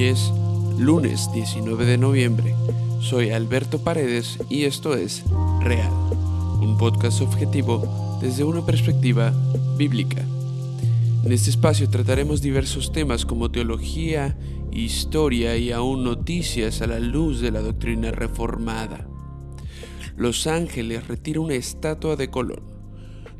[0.00, 0.32] Es
[0.78, 2.54] lunes 19 de noviembre.
[3.00, 5.24] Soy Alberto Paredes y esto es
[5.60, 5.90] Real,
[6.60, 9.34] un podcast objetivo desde una perspectiva
[9.76, 10.24] bíblica.
[11.24, 14.38] En este espacio trataremos diversos temas como teología,
[14.70, 19.08] historia y aún noticias a la luz de la doctrina reformada.
[20.16, 22.62] Los Ángeles retira una estatua de Colón.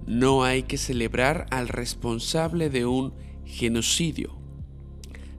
[0.07, 3.15] No hay que celebrar al responsable de un
[3.45, 4.38] genocidio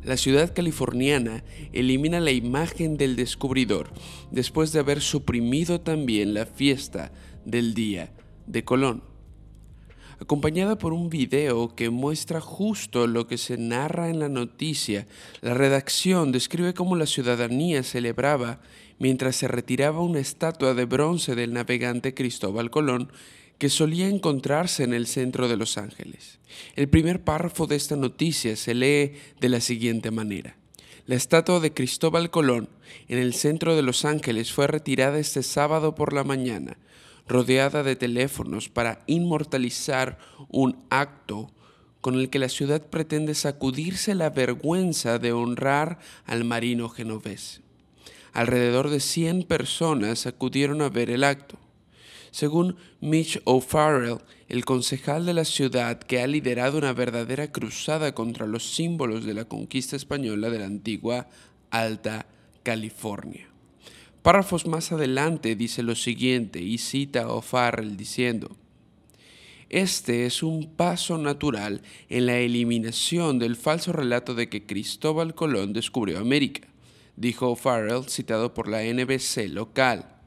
[0.09, 3.91] la ciudad californiana elimina la imagen del descubridor
[4.31, 7.11] después de haber suprimido también la fiesta
[7.45, 8.11] del Día
[8.47, 9.03] de Colón.
[10.19, 15.05] Acompañada por un video que muestra justo lo que se narra en la noticia,
[15.41, 18.61] la redacción describe cómo la ciudadanía celebraba
[18.97, 23.11] mientras se retiraba una estatua de bronce del navegante Cristóbal Colón
[23.59, 26.39] que solía encontrarse en el centro de Los Ángeles.
[26.75, 30.55] El primer párrafo de esta noticia se lee de la siguiente manera.
[31.05, 32.69] La estatua de Cristóbal Colón
[33.07, 36.77] en el centro de Los Ángeles fue retirada este sábado por la mañana,
[37.27, 41.51] rodeada de teléfonos para inmortalizar un acto
[41.99, 47.61] con el que la ciudad pretende sacudirse la vergüenza de honrar al marino genovés.
[48.31, 51.57] Alrededor de 100 personas acudieron a ver el acto.
[52.31, 58.47] Según Mitch O'Farrell, el concejal de la ciudad que ha liderado una verdadera cruzada contra
[58.47, 61.27] los símbolos de la conquista española de la antigua
[61.69, 62.25] Alta
[62.63, 63.47] California.
[64.21, 68.55] Párrafos más adelante dice lo siguiente y cita a O'Farrell diciendo,
[69.69, 75.73] este es un paso natural en la eliminación del falso relato de que Cristóbal Colón
[75.73, 76.67] descubrió América,
[77.15, 80.18] dijo O'Farrell citado por la NBC local.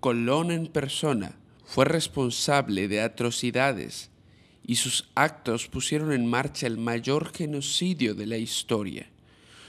[0.00, 4.10] Colón en persona fue responsable de atrocidades
[4.64, 9.10] y sus actos pusieron en marcha el mayor genocidio de la historia.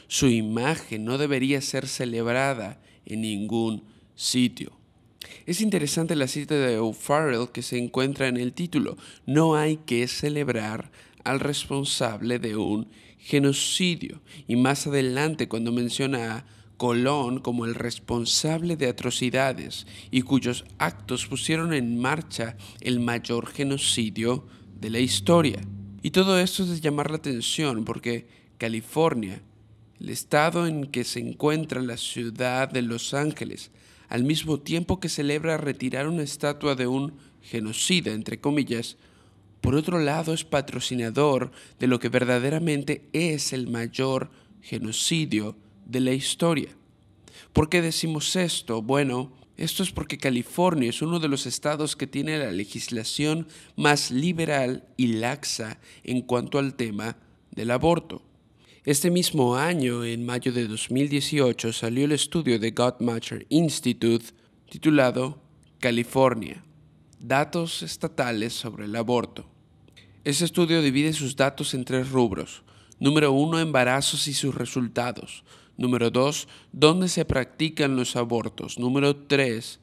[0.07, 3.83] Su imagen no debería ser celebrada en ningún
[4.15, 4.71] sitio.
[5.45, 8.97] Es interesante la cita de O'Farrell que se encuentra en el título.
[9.25, 10.91] No hay que celebrar
[11.23, 12.87] al responsable de un
[13.17, 14.21] genocidio.
[14.47, 16.45] Y más adelante cuando menciona a
[16.79, 24.47] Colón como el responsable de atrocidades y cuyos actos pusieron en marcha el mayor genocidio
[24.79, 25.59] de la historia.
[26.01, 29.41] Y todo esto es de llamar la atención porque California,
[29.99, 33.71] el estado en que se encuentra la ciudad de Los Ángeles,
[34.07, 38.95] al mismo tiempo que celebra retirar una estatua de un genocida, entre comillas,
[39.59, 44.31] por otro lado es patrocinador de lo que verdaderamente es el mayor
[44.61, 45.57] genocidio
[45.89, 46.69] de la historia.
[47.53, 48.81] ¿Por qué decimos esto?
[48.81, 54.11] Bueno, esto es porque California es uno de los estados que tiene la legislación más
[54.11, 57.17] liberal y laxa en cuanto al tema
[57.51, 58.21] del aborto.
[58.85, 64.27] Este mismo año, en mayo de 2018, salió el estudio de Guttmacher Institute
[64.69, 65.41] titulado
[65.79, 66.63] California,
[67.19, 69.49] datos estatales sobre el aborto.
[70.23, 72.63] Este estudio divide sus datos en tres rubros.
[72.99, 75.43] Número uno, embarazos y sus resultados.
[75.79, 78.77] Número dos, ¿dónde se practican los abortos?
[78.77, 79.79] Número tres,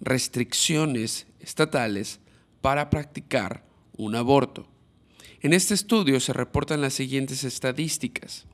[0.00, 2.20] restricciones estatales
[2.60, 3.64] para practicar
[3.96, 4.68] un aborto.
[5.40, 8.46] En este estudio se reportan las siguientes estadísticas.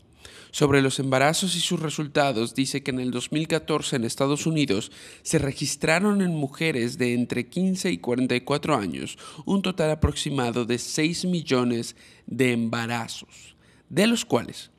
[0.52, 5.38] Sobre los embarazos y sus resultados, dice que en el 2014 en Estados Unidos se
[5.38, 11.94] registraron en mujeres de entre 15 y 44 años un total aproximado de 6 millones
[12.26, 13.54] de embarazos,
[13.90, 14.70] de los cuales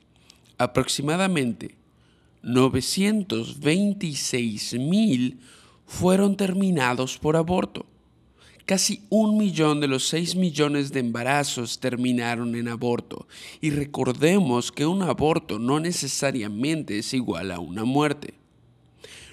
[0.58, 1.76] aproximadamente
[2.44, 5.42] 926 mil
[5.86, 7.86] fueron terminados por aborto.
[8.66, 13.28] Casi un millón de los 6 millones de embarazos terminaron en aborto.
[13.62, 18.34] Y recordemos que un aborto no necesariamente es igual a una muerte.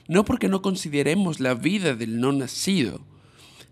[0.07, 3.01] No porque no consideremos la vida del no nacido,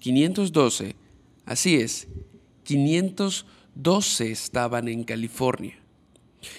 [0.00, 0.96] 512,
[1.46, 2.08] así es,
[2.64, 3.55] 512
[4.20, 5.78] estaban en California.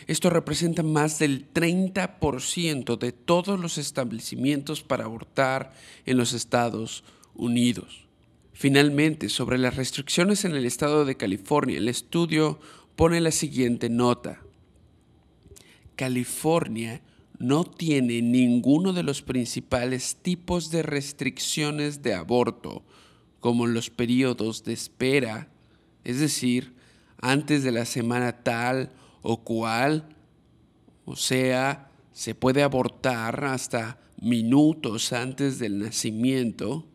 [0.07, 5.73] Esto representa más del 30% de todos los establecimientos para abortar
[6.05, 7.03] en los Estados
[7.35, 8.07] Unidos.
[8.53, 12.59] Finalmente, sobre las restricciones en el estado de California, el estudio
[12.95, 14.41] pone la siguiente nota.
[15.95, 17.01] California
[17.39, 22.83] no tiene ninguno de los principales tipos de restricciones de aborto,
[23.39, 25.49] como los periodos de espera,
[26.03, 26.76] es decir,
[27.21, 28.91] antes de la semana tal
[29.21, 30.09] o cual,
[31.05, 36.85] o sea, se puede abortar hasta minutos antes del nacimiento,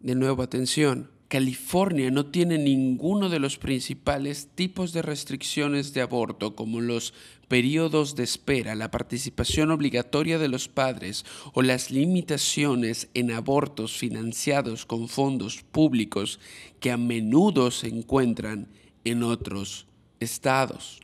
[0.00, 6.56] de nuevo, atención, California no tiene ninguno de los principales tipos de restricciones de aborto
[6.56, 7.14] como los
[7.46, 14.86] periodos de espera, la participación obligatoria de los padres o las limitaciones en abortos financiados
[14.86, 16.40] con fondos públicos
[16.80, 18.66] que a menudo se encuentran
[19.04, 19.86] en otros
[20.20, 21.00] estados.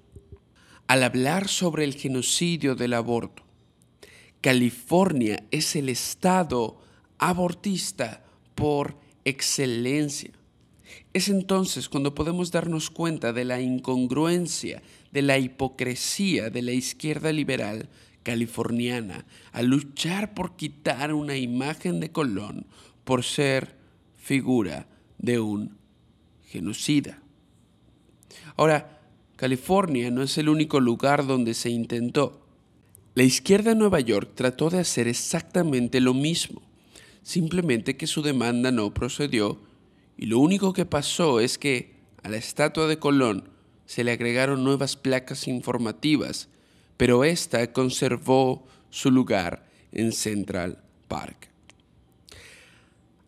[0.87, 3.43] Al hablar sobre el genocidio del aborto,
[4.41, 6.81] California es el estado
[7.19, 10.31] abortista por excelencia.
[11.13, 17.33] Es entonces cuando podemos darnos cuenta de la incongruencia, de la hipocresía de la izquierda
[17.33, 17.89] liberal
[18.23, 22.67] californiana al luchar por quitar una imagen de Colón
[23.05, 23.77] por ser
[24.17, 24.89] figura
[25.19, 25.77] de un
[26.45, 27.23] genocida.
[28.57, 29.01] Ahora,
[29.37, 32.41] California no es el único lugar donde se intentó.
[33.15, 36.63] La izquierda de Nueva York trató de hacer exactamente lo mismo
[37.27, 39.59] simplemente que su demanda no procedió
[40.17, 43.49] y lo único que pasó es que a la estatua de Colón
[43.85, 46.49] se le agregaron nuevas placas informativas,
[46.97, 51.49] pero ésta conservó su lugar en Central Park.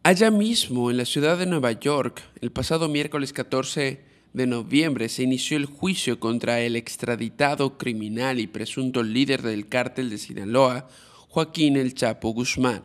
[0.05, 4.01] Allá mismo, en la ciudad de Nueva York, el pasado miércoles 14
[4.33, 10.11] de noviembre se inició el juicio contra el extraditado criminal y presunto líder del cártel
[10.11, 10.89] de Sinaloa,
[11.29, 12.83] Joaquín El Chapo Guzmán.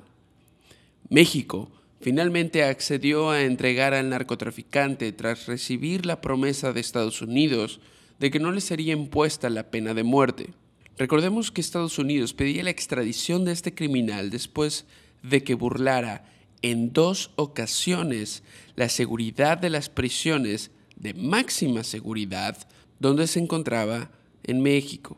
[1.10, 7.80] México finalmente accedió a entregar al narcotraficante tras recibir la promesa de Estados Unidos
[8.19, 10.50] de que no le sería impuesta la pena de muerte.
[10.98, 14.86] Recordemos que Estados Unidos pedía la extradición de este criminal después
[15.24, 16.25] de que burlara
[16.62, 18.44] en dos ocasiones
[18.75, 22.57] la seguridad de las prisiones de máxima seguridad
[23.00, 24.12] donde se encontraba
[24.44, 25.18] en México.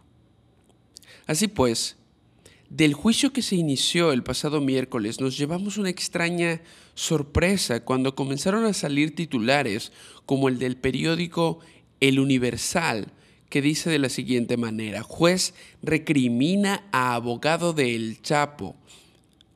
[1.27, 1.97] Así pues,
[2.69, 6.61] del juicio que se inició el pasado miércoles nos llevamos una extraña
[6.93, 9.91] sorpresa cuando comenzaron a salir titulares
[10.25, 11.59] como el del periódico
[11.99, 13.13] El Universal,
[13.49, 15.53] que dice de la siguiente manera, juez
[15.83, 18.75] recrimina a abogado de El Chapo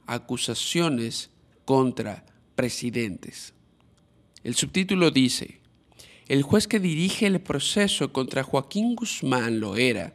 [0.05, 1.29] acusaciones
[1.65, 3.53] contra presidentes.
[4.43, 5.58] El subtítulo dice,
[6.29, 10.13] el juez que dirige el proceso contra Joaquín Guzmán Loera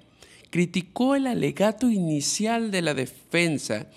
[0.50, 3.88] criticó el alegato inicial de la defensa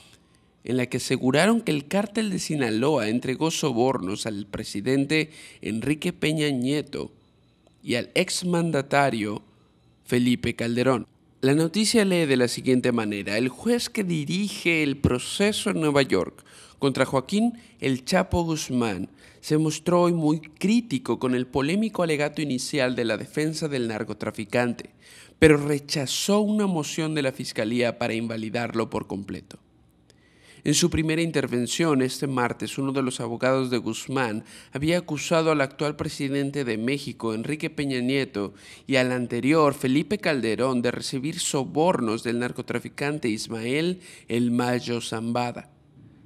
[0.64, 5.30] en la que aseguraron que el cártel de Sinaloa entregó sobornos al presidente
[5.62, 7.12] Enrique Peña Nieto
[7.84, 9.44] y al exmandatario
[10.04, 11.06] Felipe Calderón.
[11.42, 16.02] La noticia lee de la siguiente manera, el juez que dirige el proceso en Nueva
[16.02, 16.44] York
[16.80, 19.08] contra Joaquín El Chapo Guzmán
[19.48, 24.90] se mostró hoy muy crítico con el polémico alegato inicial de la defensa del narcotraficante,
[25.40, 29.58] pero rechazó una moción de la Fiscalía para invalidarlo por completo.
[30.66, 35.62] En su primera intervención este martes, uno de los abogados de Guzmán había acusado al
[35.62, 38.54] actual presidente de México, Enrique Peña Nieto,
[38.86, 45.72] y al anterior, Felipe Calderón, de recibir sobornos del narcotraficante Ismael El Mayo Zambada.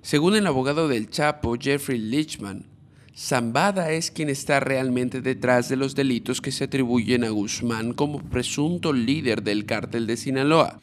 [0.02, 2.72] Según el abogado del Chapo, Jeffrey Lichman,
[3.16, 8.22] Zambada es quien está realmente detrás de los delitos que se atribuyen a Guzmán como
[8.22, 10.80] presunto líder del cártel de Sinaloa.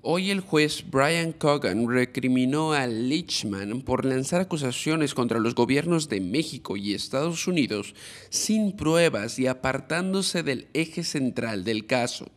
[0.00, 6.20] Hoy el juez Brian Cogan recriminó a Lichman por lanzar acusaciones contra los gobiernos de
[6.20, 7.94] México y Estados Unidos
[8.30, 12.30] sin pruebas y apartándose del eje central del caso.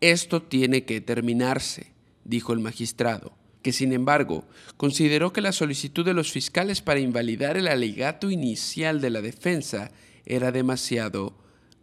[0.00, 1.92] Esto tiene que terminarse,
[2.24, 3.32] dijo el magistrado,
[3.64, 4.44] que sin embargo
[4.76, 9.90] consideró que la solicitud de los fiscales para invalidar el alegato inicial de la defensa
[10.26, 11.34] era demasiado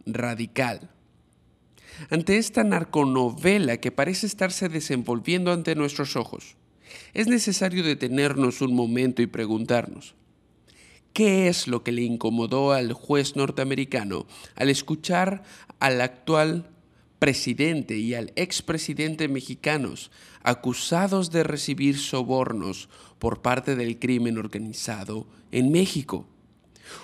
[0.06, 0.90] radical.
[2.08, 6.54] Ante esta narconovela que parece estarse desenvolviendo ante nuestros ojos,
[7.14, 10.14] es necesario detenernos un momento y preguntarnos,
[11.12, 15.42] ¿qué es lo que le incomodó al juez norteamericano al escuchar
[15.80, 16.70] al actual
[17.22, 20.10] presidente y al expresidente mexicanos
[20.42, 22.88] acusados de recibir sobornos
[23.20, 26.26] por parte del crimen organizado en México?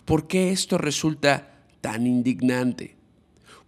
[0.04, 2.96] ¿Por qué esto resulta tan indignante?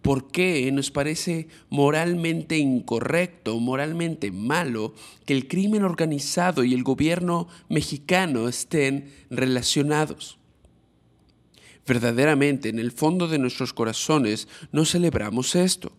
[0.01, 4.93] ¿Por qué nos parece moralmente incorrecto, moralmente malo
[5.25, 10.37] que el crimen organizado y el gobierno mexicano estén relacionados?
[11.87, 15.93] Verdaderamente, en el fondo de nuestros corazones, no celebramos esto.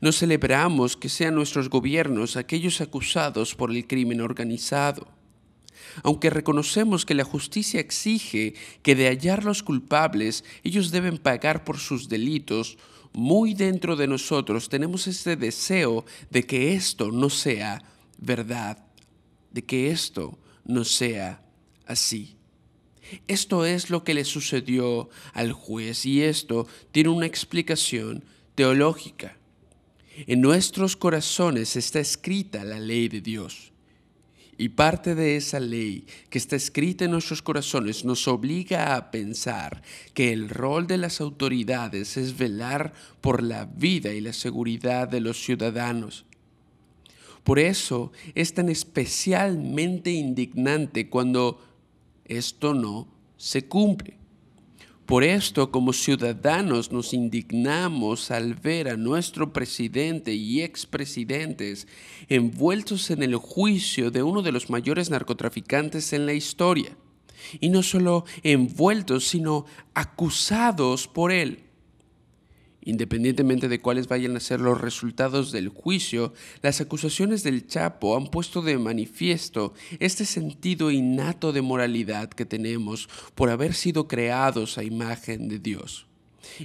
[0.00, 5.16] No celebramos que sean nuestros gobiernos aquellos acusados por el crimen organizado
[6.02, 11.78] aunque reconocemos que la justicia exige que de hallar los culpables ellos deben pagar por
[11.78, 12.78] sus delitos,
[13.12, 17.82] muy dentro de nosotros tenemos este deseo de que esto no sea
[18.18, 18.84] verdad,
[19.50, 21.42] de que esto no sea
[21.86, 22.36] así.
[23.28, 28.24] Esto es lo que le sucedió al juez y esto tiene una explicación
[28.56, 29.38] teológica.
[30.26, 33.72] En nuestros corazones está escrita la ley de Dios.
[34.58, 39.82] Y parte de esa ley que está escrita en nuestros corazones nos obliga a pensar
[40.14, 45.20] que el rol de las autoridades es velar por la vida y la seguridad de
[45.20, 46.24] los ciudadanos.
[47.44, 51.60] Por eso es tan especialmente indignante cuando
[52.24, 53.06] esto no
[53.36, 54.16] se cumple.
[55.06, 61.86] Por esto, como ciudadanos, nos indignamos al ver a nuestro presidente y expresidentes
[62.28, 66.96] envueltos en el juicio de uno de los mayores narcotraficantes en la historia.
[67.60, 71.65] Y no solo envueltos, sino acusados por él.
[72.86, 78.28] Independientemente de cuáles vayan a ser los resultados del juicio, las acusaciones del Chapo han
[78.28, 84.84] puesto de manifiesto este sentido innato de moralidad que tenemos por haber sido creados a
[84.84, 86.06] imagen de Dios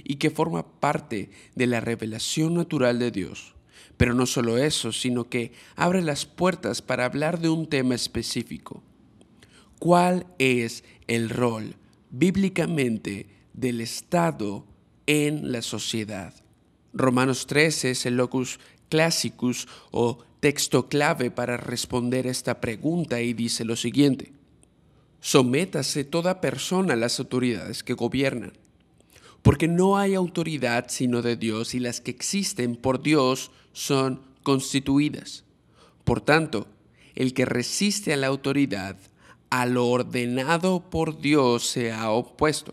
[0.04, 3.56] y que forma parte de la revelación natural de Dios.
[3.96, 8.84] Pero no solo eso, sino que abre las puertas para hablar de un tema específico.
[9.80, 11.74] ¿Cuál es el rol
[12.10, 14.66] bíblicamente del Estado
[15.12, 16.32] en la sociedad.
[16.94, 23.66] Romanos 13 es el locus classicus o texto clave para responder esta pregunta y dice
[23.66, 24.32] lo siguiente.
[25.20, 28.54] Sométase toda persona a las autoridades que gobiernan,
[29.42, 35.44] porque no hay autoridad sino de Dios y las que existen por Dios son constituidas.
[36.04, 36.68] Por tanto,
[37.14, 38.96] el que resiste a la autoridad,
[39.50, 42.72] a lo ordenado por Dios se ha opuesto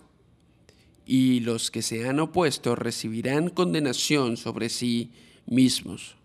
[1.09, 5.11] y los que se han opuesto recibirán condenación sobre sí
[5.47, 6.17] mismos.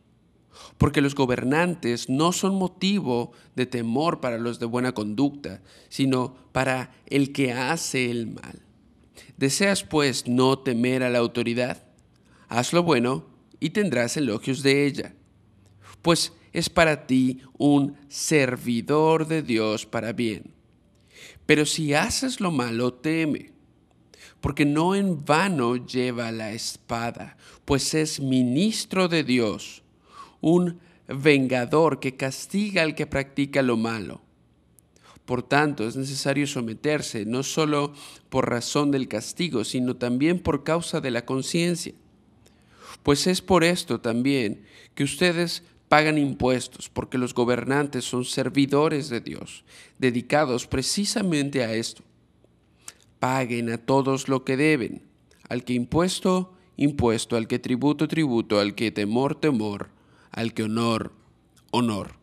[0.76, 6.92] Porque los gobernantes no son motivo de temor para los de buena conducta, sino para
[7.06, 8.60] el que hace el mal.
[9.38, 11.86] ¿Deseas pues no temer a la autoridad?
[12.48, 13.24] Haz lo bueno
[13.60, 15.14] y tendrás elogios de ella,
[16.02, 20.52] pues es para ti un servidor de Dios para bien.
[21.46, 23.53] Pero si haces lo malo, teme
[24.44, 29.82] porque no en vano lleva la espada, pues es ministro de Dios,
[30.42, 34.20] un vengador que castiga al que practica lo malo.
[35.24, 37.94] Por tanto, es necesario someterse no solo
[38.28, 41.94] por razón del castigo, sino también por causa de la conciencia.
[43.02, 49.22] Pues es por esto también que ustedes pagan impuestos, porque los gobernantes son servidores de
[49.22, 49.64] Dios,
[49.98, 52.04] dedicados precisamente a esto
[53.24, 55.00] paguen a todos lo que deben,
[55.48, 59.88] al que impuesto, impuesto, al que tributo, tributo, al que temor, temor,
[60.30, 61.14] al que honor,
[61.70, 62.16] honor.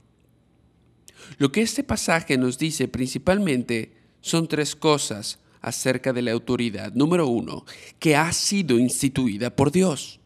[1.39, 6.93] Lo que este pasaje nos dice principalmente son tres cosas acerca de la autoridad.
[6.93, 7.65] Número uno,
[7.97, 10.19] que ha sido instituida por Dios.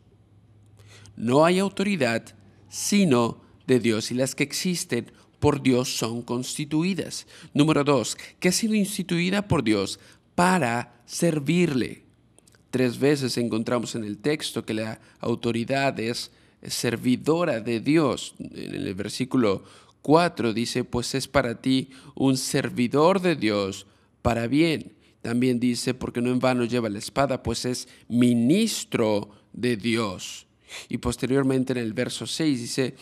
[1.16, 2.36] No hay autoridad
[2.68, 7.28] sino de Dios y las que existen por Dios son constituidas.
[7.54, 10.02] Número dos, que ha sido instituida por Dios
[10.36, 12.04] para servirle.
[12.70, 18.36] Tres veces encontramos en el texto que la autoridad es servidora de Dios.
[18.40, 19.64] En el versículo
[20.02, 23.88] 4 dice, pues es para ti un servidor de Dios
[24.22, 24.94] para bien.
[25.22, 30.46] También dice, porque no en vano lleva la espada, pues es ministro de Dios.
[30.90, 32.96] Y posteriormente en el verso 6 dice,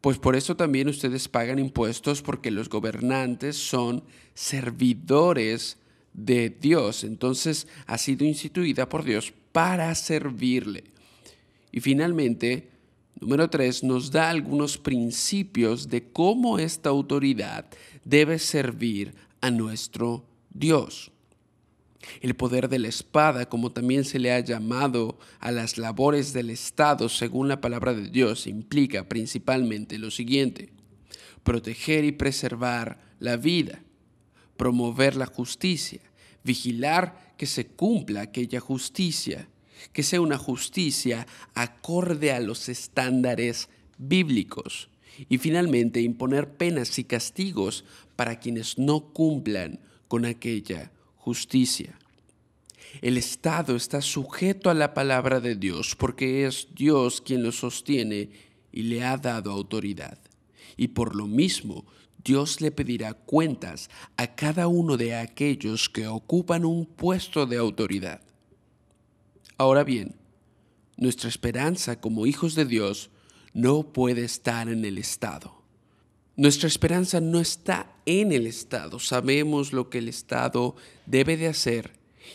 [0.00, 5.78] pues por eso también ustedes pagan impuestos porque los gobernantes son servidores
[6.14, 7.04] de Dios.
[7.04, 10.84] Entonces ha sido instituida por Dios para servirle.
[11.70, 12.70] Y finalmente,
[13.20, 17.66] número 3, nos da algunos principios de cómo esta autoridad
[18.04, 21.10] debe servir a nuestro Dios.
[22.20, 26.50] El poder de la espada, como también se le ha llamado a las labores del
[26.50, 30.70] Estado según la palabra de Dios, implica principalmente lo siguiente.
[31.42, 33.82] Proteger y preservar la vida,
[34.56, 36.00] promover la justicia,
[36.42, 39.48] vigilar que se cumpla aquella justicia,
[39.92, 43.68] que sea una justicia acorde a los estándares
[43.98, 44.88] bíblicos
[45.28, 47.84] y finalmente imponer penas y castigos
[48.16, 51.98] para quienes no cumplan con aquella justicia.
[53.02, 58.30] El Estado está sujeto a la palabra de Dios porque es Dios quien lo sostiene
[58.72, 60.18] y le ha dado autoridad.
[60.76, 61.84] Y por lo mismo,
[62.24, 68.22] Dios le pedirá cuentas a cada uno de aquellos que ocupan un puesto de autoridad.
[69.58, 70.14] Ahora bien,
[70.96, 73.10] nuestra esperanza como hijos de Dios
[73.52, 75.54] no puede estar en el Estado.
[76.36, 78.98] Nuestra esperanza no está en el Estado.
[78.98, 80.74] Sabemos lo que el Estado
[81.06, 81.92] debe de hacer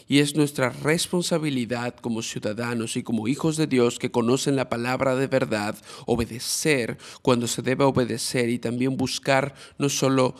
[0.07, 5.15] y es nuestra responsabilidad como ciudadanos y como hijos de Dios que conocen la palabra
[5.15, 10.35] de verdad, obedecer cuando se debe obedecer y también buscar no solo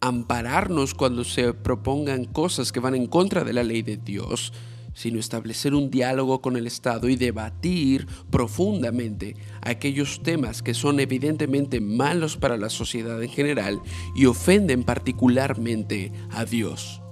[0.00, 4.52] ampararnos cuando se propongan cosas que van en contra de la ley de Dios,
[4.94, 11.80] sino establecer un diálogo con el Estado y debatir profundamente aquellos temas que son evidentemente
[11.80, 13.80] malos para la sociedad en general
[14.14, 17.03] y ofenden particularmente a Dios.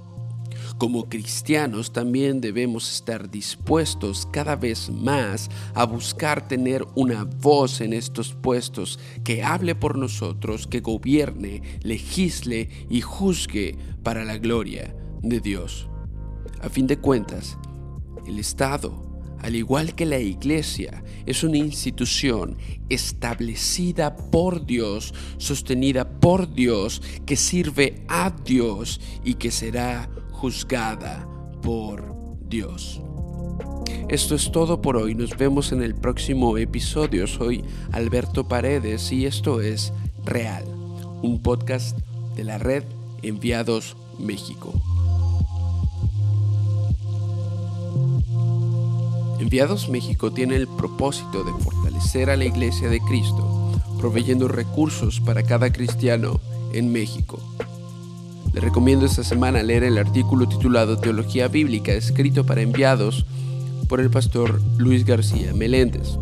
[0.83, 7.93] Como cristianos también debemos estar dispuestos cada vez más a buscar tener una voz en
[7.93, 14.93] estos puestos que hable por nosotros, que gobierne, legisle y juzgue para la gloria
[15.23, 15.89] de Dios.
[16.61, 17.57] A fin de cuentas,
[18.27, 18.93] el Estado,
[19.39, 22.57] al igual que la Iglesia, es una institución
[22.89, 30.11] establecida por Dios, sostenida por Dios, que sirve a Dios y que será
[30.43, 31.25] juzgada
[31.63, 32.03] por
[32.41, 33.01] Dios.
[34.09, 35.15] Esto es todo por hoy.
[35.15, 37.29] Nos vemos en el próximo episodio.
[37.29, 39.93] Soy Alberto Paredes y esto es
[40.25, 40.65] Real,
[41.23, 41.97] un podcast
[42.35, 42.83] de la red
[43.23, 44.73] Enviados México.
[49.39, 55.45] Enviados México tiene el propósito de fortalecer a la Iglesia de Cristo, proveyendo recursos para
[55.45, 56.41] cada cristiano
[56.73, 57.39] en México.
[58.53, 63.25] Le recomiendo esta semana leer el artículo titulado Teología Bíblica, escrito para enviados
[63.89, 66.19] por el pastor Luis García Meléndez.